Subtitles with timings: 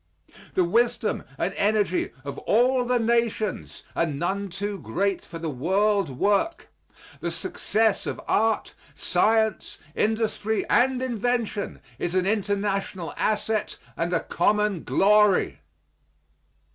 [0.55, 6.09] The wisdom and energy of all the nations are none too great for the world
[6.09, 6.69] work.
[7.19, 14.81] The success of art, science, industry and invention is an international asset and a common
[14.83, 15.59] glory.